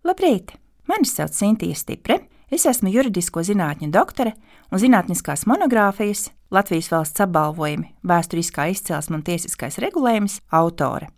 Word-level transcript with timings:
Labrīt! 0.00 0.54
Mani 0.88 1.04
sauc 1.04 1.34
Sintīna 1.36 1.76
Stipre. 1.76 2.22
Es 2.48 2.64
esmu 2.64 2.88
juridisko 2.88 3.42
zinātņu 3.44 3.90
doktore 3.92 4.32
un 4.72 4.80
zinātniskās 4.80 5.44
monogrāfijas 5.46 6.30
Latvijas 6.50 6.88
valsts 6.90 7.20
apbalvojumi, 7.20 7.90
vēsturiskā 8.08 8.70
izcelsme 8.72 9.18
un 9.18 9.24
tiesiskais 9.26 9.76
regulējums 9.84 10.40
autore. 10.56 11.10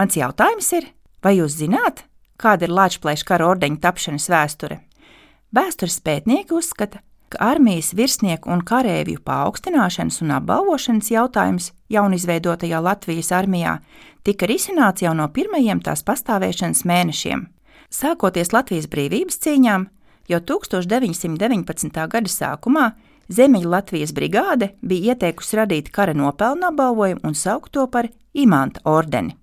Mans 0.00 0.16
jautājums 0.16 0.72
ir, 0.72 0.88
vai 1.22 1.36
jūs 1.36 1.58
zināt, 1.60 2.06
kāda 2.40 2.64
ir 2.64 2.72
Latvijas 2.72 3.26
kara 3.28 3.50
ordeņa 3.52 3.82
tapšanas 3.84 4.30
vēsture? 4.32 4.80
Vēstures 5.54 6.00
pētnieki 6.00 6.56
uzskata, 6.56 7.04
ka 7.28 7.52
armijas 7.52 7.92
virsnieku 7.92 8.50
un 8.50 8.64
kareivju 8.64 9.20
paaugstināšanas 9.20 10.22
un 10.24 10.32
apbalvošanas 10.40 11.12
jautājums 11.12 11.74
jaunizveidotajā 11.92 12.80
Latvijas 12.80 13.34
armijā 13.36 13.82
tika 14.24 14.48
risināts 14.48 15.04
jau 15.04 15.12
no 15.12 15.28
pirmajiem 15.28 15.84
tās 15.84 16.02
pastāvēšanas 16.08 16.88
mēnešiem. 16.88 17.50
Sākoties 17.94 18.50
Latvijas 18.50 18.88
brīvības 18.90 19.36
cīņām, 19.44 19.84
jau 20.26 20.40
1919. 20.42 21.98
gada 22.10 22.30
sākumā 22.32 22.88
Ziemeļa 23.30 23.70
Latvijas 23.70 24.10
brigāde 24.16 24.72
bija 24.82 25.14
ieteikusi 25.14 25.60
radīt 25.60 25.92
kara 25.94 26.14
nopelnu 26.16 26.66
apbalvojumu 26.72 27.22
un 27.28 27.36
saukt 27.38 27.70
to 27.76 27.86
par 27.86 28.08
imanta 28.34 28.82
ordeni. 28.90 29.36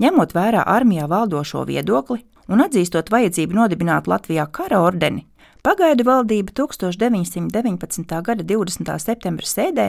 Ņemot 0.00 0.32
vērā 0.34 0.64
armijā 0.72 1.04
valdošo 1.10 1.66
viedokli 1.68 2.24
un 2.48 2.64
atzīstot 2.64 3.12
vajadzību 3.12 3.60
nodibināt 3.60 4.08
Latvijā 4.08 4.48
kara 4.50 4.80
ordeni, 4.80 5.26
Pagaidu 5.64 6.04
valdība 6.04 6.52
1919. 6.52 8.22
gada 8.22 8.44
20. 8.44 8.98
septembra 9.00 9.46
sēdē 9.48 9.86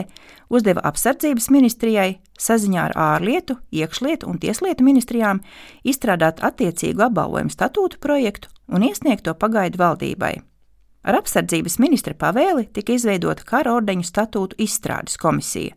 uzdeva 0.48 0.80
apsardzības 0.88 1.50
ministrijai 1.52 2.14
saziņā 2.40 2.84
ar 2.86 2.94
ārlietu, 2.96 3.58
iekšlietu 3.68 4.24
un 4.30 4.38
tieslietu 4.40 4.86
ministrijām 4.86 5.42
izstrādāt 5.84 6.38
attiecīgu 6.40 7.04
apbalvojumu 7.04 7.52
statūtu 7.52 8.00
projektu 8.00 8.48
un 8.72 8.86
iesniegt 8.88 9.26
to 9.26 9.34
pagaidu 9.36 9.76
valdībai. 9.82 10.30
Ar 11.04 11.18
apsardzības 11.18 11.76
ministra 11.84 12.14
pavēli 12.16 12.70
tika 12.72 12.96
izveidota 12.96 13.44
kara 13.44 13.74
ordeņu 13.76 14.08
statūtu 14.08 14.56
izstrādes 14.64 15.20
komisija, 15.20 15.74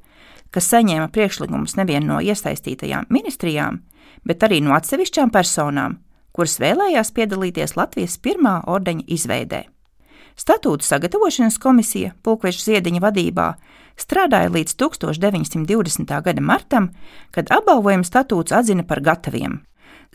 kas 0.55 0.69
saņēma 0.71 1.09
priekšlikumus 1.11 1.75
nevien 1.75 2.07
no 2.07 2.21
iesaistītajām 2.23 3.09
ministrijām, 3.11 3.81
bet 4.23 4.47
arī 4.47 4.61
no 4.63 4.71
atsevišķām 4.79 5.35
personām, 5.35 5.99
kuras 6.31 6.55
vēlējās 6.63 7.11
piedalīties 7.19 7.75
Latvijas 7.75 8.15
pirmā 8.23 8.61
ordeņa 8.63 9.05
izveidē. 9.17 9.61
Statūtu 10.39 10.87
sagatavošanas 10.87 11.57
komisija 11.59 12.13
Pulkveža 12.23 12.61
Ziediņa 12.63 13.01
vadībā 13.03 13.47
strādāja 13.99 14.47
līdz 14.53 14.77
1920. 14.79 16.13
gada 16.23 16.41
martam, 16.41 16.93
kad 17.35 17.51
apbalvojuma 17.51 18.07
statūts 18.07 18.55
atzina 18.55 18.85
par 18.87 19.01
gataviem. 19.03 19.59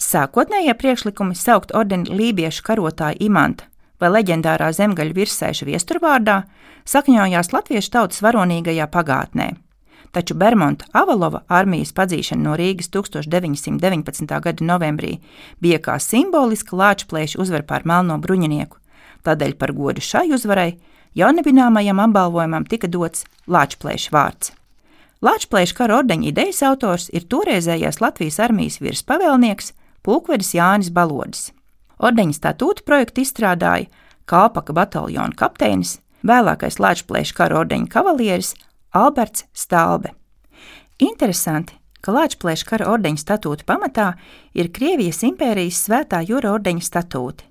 Sākotnējie 0.00 0.72
priekšlikumi 0.81 1.36
saukt 1.36 1.75
ordeni 1.77 2.08
lībiešu 2.08 2.64
karotāju 2.64 3.20
imanta 3.28 3.69
vai 4.00 4.11
leģendārā 4.16 4.70
zemgaļa 4.75 5.14
virsēša 5.16 5.69
viesturvārdā 5.69 6.38
sakņojās 6.88 7.53
latviešu 7.53 7.92
tautas 7.94 8.25
varonīgajā 8.25 8.88
pagātnē. 8.91 9.50
Taču 10.14 10.36
Bermonta 10.38 10.86
Avalova 10.94 11.42
armijas 11.48 11.92
padzīšana 11.92 12.48
no 12.48 12.56
Rīgas 12.59 12.88
1919. 12.94 14.34
gada 14.41 14.66
novembrī 14.66 15.19
bija 15.61 15.81
kā 15.83 15.98
simboliska 16.00 16.77
lāčplēša 16.78 17.41
uzvara 17.42 17.66
pār 17.66 17.86
melno 17.88 18.19
bruņinieku, 18.22 18.78
Tādēļ 19.25 19.56
par 19.61 19.72
godu 19.72 20.05
šai 20.05 20.28
uzvarai 20.36 20.75
jaunibināmajam 21.17 22.03
apbalvojumam 22.05 22.67
tika 22.69 22.91
dots 22.91 23.25
Lāčplēša 23.48 24.12
vārds. 24.14 24.53
Lāčplēša 25.25 25.77
kara 25.78 26.00
ordeņa 26.03 26.28
idejas 26.28 26.61
autors 26.69 27.08
ir 27.14 27.25
toreizējais 27.33 28.03
Latvijas 28.03 28.41
armijas 28.44 28.81
virspavēlnieks 28.84 29.72
Pulkvedis 30.05 30.53
Jānis 30.58 30.91
Balodis. 30.92 31.47
Ordeņa 31.97 32.36
statūtu 32.36 32.84
projektu 32.84 33.22
izstrādāja 33.25 33.89
Kalpaka 34.28 34.75
bataljona 34.77 35.36
kapteinis, 35.36 35.98
vēlākais 36.25 36.77
Lāčplēša 36.81 37.38
kara 37.38 37.62
ordeņa 37.62 37.88
kavalieris 37.92 38.53
Alberts 38.92 39.47
Stalbe. 39.56 40.12
Interesanti, 41.00 41.78
ka 42.04 42.12
Lāčplēša 42.12 42.69
kara 42.69 42.91
ordeņa 42.93 43.25
statūta 43.25 43.65
pamatā 43.69 44.12
ir 44.53 44.72
Krievijas 44.76 45.22
impērijas 45.25 45.81
svētā 45.87 46.20
jūra 46.28 46.53
ordeņa 46.59 46.84
statūti. 46.84 47.49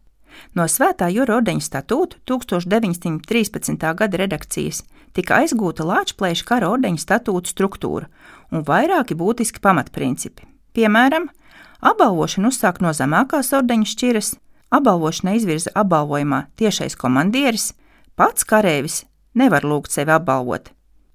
No 0.54 0.68
Svētā 0.70 1.08
Jūra 1.10 1.40
ordeņa 1.40 1.64
statūta 1.66 2.20
1913. 2.30 3.94
gada 3.98 4.20
redakcijas 4.22 4.84
tika 5.14 5.42
aizgūta 5.42 5.86
Lāčplēša 5.88 6.46
kara 6.48 6.70
ordeņa 6.74 7.02
statūta 7.02 7.52
struktūra 7.52 8.10
un 8.52 8.66
vairāki 8.68 9.18
būtiski 9.18 9.62
pamatprincipi. 9.64 10.46
Piemēram, 10.74 11.30
apbalvošanu 11.82 12.50
uzsāk 12.54 12.82
no 12.82 12.94
zemākās 12.94 13.54
ordeņa 13.54 13.90
šķiras, 13.94 14.36
apbalvošana 14.74 15.36
izvirza 15.38 15.74
apbalvojumā 15.78 16.46
tiešais 16.58 16.98
komandieris, 16.98 17.72
pats 18.18 18.46
kareivis 18.46 19.04
nevar 19.34 19.66
lūgt 19.66 19.94
sevi 19.94 20.14
apbalvot. 20.14 20.72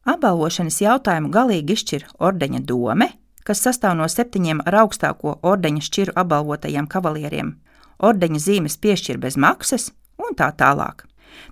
Apbalvošanas 0.09 0.81
jautājumu 0.83 1.31
galīgi 1.35 1.75
izšķir 1.77 2.07
ordeņa 2.19 2.63
dome, 2.67 3.11
kas 3.45 3.63
sastāv 3.65 3.97
no 3.99 4.07
septiņiem 4.09 4.63
ar 4.67 4.83
augstāko 4.85 5.39
ordeņa 5.43 5.85
šķiru 5.85 6.15
apbalvotajiem 6.23 6.89
kavalieriem 6.91 7.57
ordeņa 7.99 8.41
zīmes 8.43 8.79
piešķir 8.83 9.21
bez 9.23 9.37
maksas 9.37 9.91
un 10.19 10.37
tā 10.39 10.51
tālāk. 10.59 11.05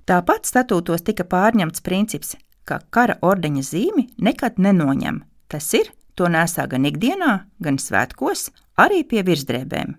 Tāpat 0.07 0.49
statūtos 0.49 1.05
tika 1.07 1.27
pārņemts 1.27 1.85
princips, 1.87 2.35
ka 2.67 2.81
kara 2.91 3.19
ordeņa 3.23 3.63
zīmi 3.63 4.09
nekad 4.19 4.59
nenoņem. 4.59 5.23
Tas 5.49 5.69
ir, 5.79 5.93
to 6.15 6.31
nesā 6.33 6.67
gan 6.71 6.87
ikdienā, 6.89 7.47
gan 7.63 7.79
svētkos, 7.79 8.51
arī 8.79 9.05
pie 9.07 9.23
virsdrēbēm. 9.27 9.95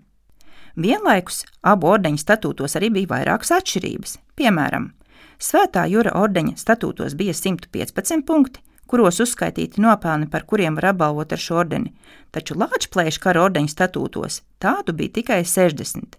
Vienlaikus 0.78 1.42
abu 1.66 1.88
ordeņu 1.90 2.20
statūtos 2.22 2.76
arī 2.78 2.92
bija 2.94 3.14
vairākas 3.16 3.50
atšķirības. 3.56 4.18
Piemēram, 4.38 4.92
Svētā 5.38 5.84
jūra 5.86 6.16
ordeņa 6.18 6.56
statūtos 6.58 7.14
bija 7.18 7.30
115 7.36 8.24
punkti, 8.26 8.62
kuros 8.90 9.20
uzskaitīti 9.22 9.78
nopelni, 9.84 10.26
par 10.26 10.42
kuriem 10.50 10.74
var 10.74 10.90
apbalvot 10.90 11.32
ar 11.32 11.42
šo 11.42 11.60
ordeni, 11.62 11.92
taču 12.34 12.58
Latvijas 12.58 13.20
kara 13.22 13.44
ordeņa 13.46 13.70
statūtos 13.70 14.42
tādu 14.58 14.96
bija 14.98 15.20
tikai 15.20 15.44
60 15.46 16.18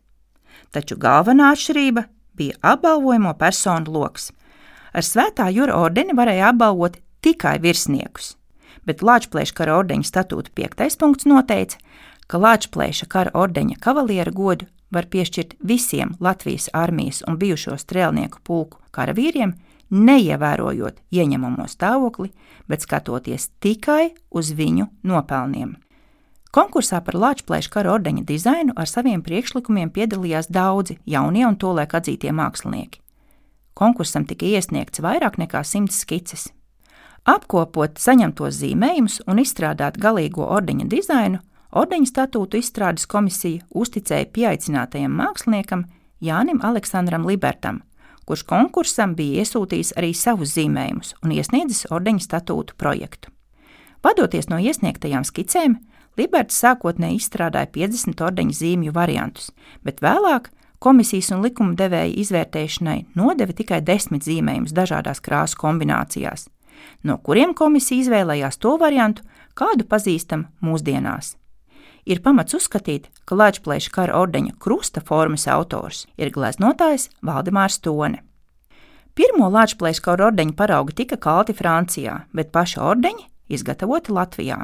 taču 0.71 0.97
galvenā 0.97 1.51
atšķirība 1.53 2.03
bija 2.39 2.57
apbalvojamo 2.61 3.33
personu 3.39 3.93
lokus. 3.93 4.31
Ar 4.93 5.05
svētā 5.05 5.49
jūra 5.53 5.75
ordeni 5.77 6.15
varēja 6.17 6.49
apbalvot 6.53 6.97
tikai 7.21 7.59
virsniekus, 7.61 8.35
bet 8.87 9.03
Latvijas 9.05 9.53
kara 9.53 9.77
ordeņa 9.79 10.07
statūta 10.07 10.53
piektais 10.55 10.97
punkts 10.97 11.27
noteica, 11.29 11.77
ka 12.27 12.41
Latvijas 12.41 13.03
kara 13.09 13.33
ordeņa 13.33 13.79
kavaliera 13.83 14.33
godu 14.33 14.69
var 14.91 15.05
piešķirt 15.05 15.57
visiem 15.61 16.15
Latvijas 16.19 16.69
armijas 16.73 17.21
un 17.27 17.37
bijušo 17.37 17.77
strēlnieku 17.77 18.41
pulku 18.43 18.81
karavīriem, 18.95 19.53
neievērojot 19.89 21.01
ieņemamo 21.13 21.65
stāvokli, 21.69 22.31
bet 22.69 22.85
skatoties 22.85 23.49
tikai 23.61 24.13
uz 24.29 24.51
viņu 24.53 24.89
nopelniem. 25.03 25.75
Konkursā 26.49 26.97
par 27.05 27.13
Latvijas 27.13 27.67
kara 27.69 27.91
ordeņa 27.93 28.23
dizainu 28.25 28.73
ar 28.75 28.89
saviem 28.89 29.21
priekšlikumiem 29.21 29.91
piedalījās 29.93 30.49
daudzi 30.49 30.97
jaunie 31.05 31.45
un 31.45 31.57
tolaik 31.61 31.93
atzītie 31.93 32.33
mākslinieki. 32.33 33.03
Konkursam 33.77 34.25
tika 34.25 34.47
iesniegts 34.49 35.03
vairāk 35.05 35.37
nekā 35.37 35.61
simts 35.63 36.01
skices. 36.01 36.47
Apkopot 37.29 38.01
saņemtos 38.01 38.57
zīmējumus 38.63 39.19
un 39.29 39.43
izstrādāt 39.43 40.01
galīgo 40.01 40.49
ordeņa 40.57 40.89
dizainu, 40.89 41.43
ordeņa 41.69 42.09
statūtu 42.09 42.63
izstrādes 42.63 43.05
komisija 43.05 43.61
uzticēja 43.69 44.31
pieaicinātajam 44.33 45.13
māksliniekam 45.21 45.85
Jānim 46.19 46.63
Aleksandram 46.65 47.29
Libertam, 47.29 47.83
kurš 48.25 48.47
konkursam 48.49 49.13
bija 49.15 49.43
iesūtījis 49.45 49.93
arī 50.01 50.15
savus 50.17 50.57
zīmējumus 50.57 51.19
un 51.21 51.37
iesniedzis 51.37 51.85
ordeņa 51.93 52.25
statūtu 52.25 52.73
projektu. 52.73 53.29
Vadoties 54.03 54.47
no 54.47 54.59
iesniegtajām 54.61 55.25
skicēm, 55.27 55.79
Liberts 56.19 56.57
sākotnēji 56.59 57.19
izstrādāja 57.19 57.69
50 57.71 58.21
ordeņa 58.25 58.55
zīmju 58.57 58.93
variantus, 58.95 59.51
bet 59.85 60.01
vēlāk 60.03 60.49
komisijas 60.83 61.31
un 61.35 61.43
likumdevēja 61.45 62.15
izvērtēšanai 62.23 62.97
nodeva 63.19 63.55
tikai 63.55 63.79
desmit 63.85 64.25
zīmējumus 64.27 64.75
dažādās 64.75 65.21
krāsu 65.23 65.59
kombinācijās, 65.61 66.47
no 67.03 67.17
kuriem 67.23 67.53
komisija 67.55 68.03
izvēlējās 68.03 68.59
to 68.59 68.75
variantu, 68.81 69.23
kādu 69.55 69.87
pazīstam 69.87 70.47
mūsdienās. 70.63 71.35
Ir 72.09 72.23
pamats 72.25 72.55
uzskatīt, 72.57 73.09
ka 73.27 73.35
Latvijas 73.35 73.89
kara 73.93 74.15
ordeņa 74.19 74.55
krusta 74.59 75.03
formas 75.05 75.45
autors 75.47 76.05
ir 76.17 76.31
gleznotājs 76.35 77.09
Valdemārs 77.23 77.79
Tone. 77.83 78.23
Pirmo 79.15 79.49
Latvijas 79.51 79.99
kara 80.03 80.29
ordeņa 80.31 80.55
paraugi 80.55 80.95
tika 81.03 81.19
kalti 81.19 81.53
Francijā, 81.53 82.23
bet 82.33 82.51
paši 82.55 82.79
ordeņi 82.79 83.27
izgatavoti 83.49 84.13
Latvijā. 84.15 84.59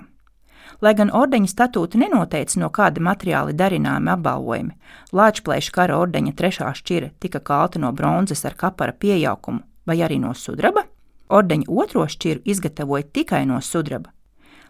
Lai 0.81 0.93
gan 0.97 1.11
ordeņa 1.13 1.47
statūti 1.51 1.99
nenoteica, 2.01 2.59
no 2.59 2.69
kāda 2.73 3.01
materiāla 3.03 3.53
darināmi 3.55 4.11
apbalvojumi, 4.11 4.73
Lāčplēša 5.15 5.71
kara 5.75 5.99
ordeņa 6.01 6.33
trešā 6.35 6.73
šķira 6.75 7.13
tika 7.19 7.39
kalta 7.39 7.79
no 7.79 7.91
bronzas 7.95 8.45
ar 8.45 8.57
kapara 8.59 8.93
pieaugumu 8.93 9.63
vai 9.85 10.01
arī 10.01 10.17
no 10.19 10.33
sudraba, 10.33 10.83
ordeņa 11.29 11.69
otro 11.69 12.05
šķiru 12.09 12.43
izgatavoja 12.45 13.05
tikai 13.13 13.45
no 13.45 13.61
sudraba. 13.61 14.11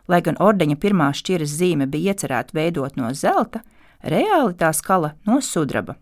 Lai 0.07 0.21
gan 0.21 0.37
ordeņa 0.39 0.77
pirmā 0.77 1.09
šķiras 1.17 1.55
zīme 1.59 1.87
bija 1.89 2.13
iecerēta 2.13 2.53
veidot 2.53 2.99
no 2.99 3.09
zelta, 3.13 3.63
reāli 4.03 4.53
tā 4.59 4.69
skala 4.73 5.15
no 5.25 5.39
sudraba. 5.41 5.95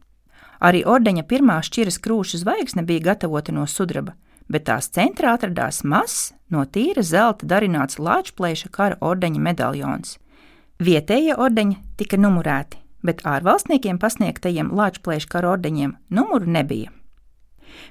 Arī 0.59 0.83
ordeņa 0.87 1.23
pirmā 1.27 1.61
šķiras 1.63 1.99
krūša 2.03 2.41
zvaigzne 2.43 2.83
bija 2.87 3.11
gatavota 3.11 3.55
no 3.55 3.67
sudraba, 3.67 4.17
bet 4.49 4.67
tās 4.69 4.89
centrā 4.93 5.35
atradās 5.37 5.83
mazs, 5.83 6.33
no 6.49 6.65
tīra 6.65 7.03
zelta 7.03 7.47
darināts 7.49 7.99
Lāčplēša 7.99 8.71
kara 8.71 8.97
ordeņa 9.01 9.43
medaļons. 9.49 10.17
Vietējie 10.83 11.37
ordeņi 11.37 11.77
tika 11.97 12.17
numurēti, 12.17 12.81
bet 13.03 13.23
ārvalstniekiem 13.27 14.01
pasniegtajiem 14.01 14.73
Lāčplēša 14.73 15.31
kara 15.31 15.55
ordeņiem 15.55 15.95
numuru 16.09 16.49
nebija. 16.49 16.91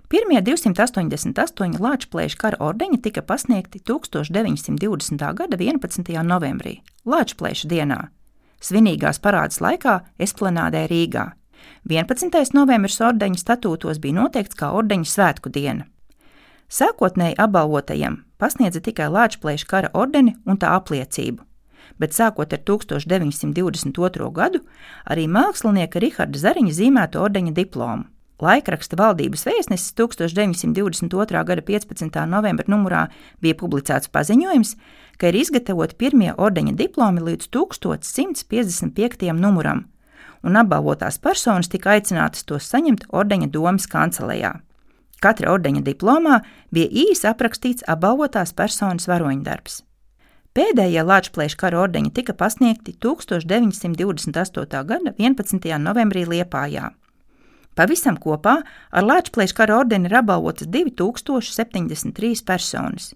Pirmie 0.08 0.42
288 0.42 1.80
Latvijas 1.80 2.34
kara 2.38 2.56
ordeņi 2.60 3.00
tika 3.02 3.22
pasniegti 3.22 3.80
1920. 3.80 5.34
gada 5.34 5.56
11. 5.56 6.22
novembrī, 6.22 6.80
Latvijas 7.04 7.64
dienā, 7.68 8.00
svinīgās 8.62 9.20
parādas 9.22 9.62
laikā 9.64 10.00
Esplanādē 10.18 10.84
Rīgā. 10.90 11.30
11. 11.88 12.54
novembris 12.54 13.00
ordeņa 13.00 13.40
statūtos 13.40 14.00
bija 14.02 14.20
noteikts 14.20 14.58
kā 14.58 14.72
ordeņa 14.76 15.08
svētku 15.08 15.50
diena. 15.50 15.86
Sākotnēji 16.72 17.34
apbalvotajiem 17.36 18.14
pasniedza 18.40 18.80
tikai 18.80 19.10
Latvijas 19.12 19.66
kara 19.68 19.90
ordeni 19.92 20.32
un 20.48 20.56
tā 20.56 20.70
apliecību, 20.72 21.42
bet 22.00 22.16
sākot 22.16 22.54
ar 22.56 22.62
1922. 22.70 24.30
gadu 24.32 24.62
arī 25.04 25.26
mākslinieka 25.28 26.00
Riharda 26.00 26.40
Zariņa 26.40 26.72
zīmēto 26.78 27.20
ordeņa 27.26 27.52
diplomu. 27.60 28.08
Laikraksta 28.40 28.96
valdības 28.96 29.44
vēstnesis 29.50 29.92
1922. 30.00 31.44
gada 31.52 31.66
15. 31.68 32.18
novembra 32.32 32.64
numurā 32.72 33.04
bija 33.44 33.60
publicēts 33.60 34.08
paziņojums, 34.08 34.72
ka 35.20 35.28
ir 35.28 35.42
izgatavoti 35.44 36.00
pirmie 36.00 36.32
ordeņa 36.32 36.72
diplomi 36.80 37.28
līdz 37.28 37.52
1155. 37.52 39.28
numuram, 39.36 39.84
un 40.40 40.56
apbalvotās 40.64 41.20
personas 41.20 41.68
tika 41.68 41.98
aicinātas 41.98 42.48
tos 42.48 42.72
saņemt 42.72 43.10
ordeņa 43.12 43.52
domas 43.52 43.84
kancelējā. 43.92 44.56
Katra 45.22 45.52
ordeņa 45.54 45.84
diplomā 45.86 46.40
bija 46.74 46.90
īsi 47.04 47.28
aprakstīts 47.30 47.86
apbalvotās 47.86 48.52
personas 48.58 49.06
varoņdarbs. 49.10 49.82
Pēdējie 50.52 51.04
Latvijas 51.06 51.54
kara 51.56 51.78
ordeņi 51.86 52.10
tika 52.12 52.34
pasniegti 52.36 52.92
1928. 53.00 54.82
gada 54.88 55.14
11. 55.16 55.70
novembrī 55.80 56.26
Liepājā. 56.28 56.90
Pavisam 57.78 58.18
kopā 58.20 58.58
ar 58.90 59.06
Latvijas 59.06 59.54
kara 59.56 59.78
ordeni 59.80 60.10
ir 60.10 60.18
apbalvotas 60.18 60.68
2073 60.68 62.44
personas. 62.44 63.14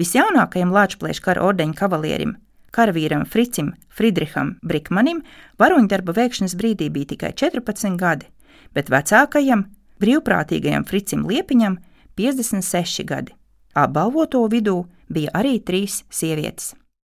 Visjaunākajam 0.00 0.72
Latvijas 0.72 1.20
kara 1.20 1.42
ordeņa 1.44 1.76
kavalierim, 1.76 2.38
karavīram 2.72 3.26
Fricim 3.28 3.74
Friedriham 3.92 4.56
Brikmanim, 4.64 5.20
varoņdarba 5.60 6.14
veikšanas 6.16 6.56
brīdī 6.56 6.88
bija 6.94 7.12
tikai 7.12 7.34
14 7.36 8.00
gadi, 8.00 8.30
bet 8.72 8.88
vecākajam, 8.88 9.66
brīvprātīgajam 10.02 10.86
Fricim 10.88 11.24
Liepiņam, 11.30 11.78
56 12.18 13.06
gadi. 13.08 13.34
Apbalvoto 13.78 14.42
vidū 14.52 14.82
bija 15.08 15.32
arī 15.38 15.58
trīs 15.64 16.02
sievietes. 16.12 16.74